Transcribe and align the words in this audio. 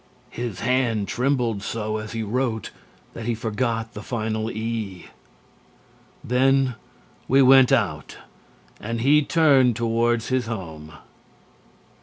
His 0.31 0.61
hand 0.61 1.07
trembled 1.07 1.61
so 1.61 1.97
as 1.97 2.13
he 2.13 2.23
wrote 2.23 2.71
that 3.13 3.27
he 3.27 3.35
forgot 3.35 3.93
the 3.93 4.01
final 4.01 4.49
"e". 4.49 5.09
Then 6.23 6.73
we 7.27 7.43
went 7.43 7.71
out 7.71 8.17
and 8.79 9.01
he 9.01 9.21
turned 9.21 9.75
toward 9.75 10.23
his 10.23 10.47
home. 10.47 10.93